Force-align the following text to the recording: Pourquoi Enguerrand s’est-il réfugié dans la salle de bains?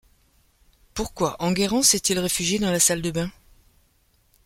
Pourquoi 0.95 1.35
Enguerrand 1.37 1.83
s’est-il 1.83 2.17
réfugié 2.17 2.57
dans 2.57 2.71
la 2.71 2.79
salle 2.79 3.03
de 3.03 3.11
bains? 3.11 3.29